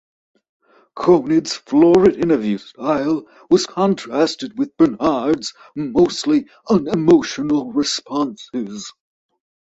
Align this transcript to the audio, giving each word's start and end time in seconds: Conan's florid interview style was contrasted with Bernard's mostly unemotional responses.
Conan's 0.95 1.53
florid 1.53 2.15
interview 2.15 2.57
style 2.57 3.25
was 3.51 3.67
contrasted 3.67 4.57
with 4.57 4.75
Bernard's 4.75 5.53
mostly 5.75 6.47
unemotional 6.71 7.71
responses. 7.71 8.91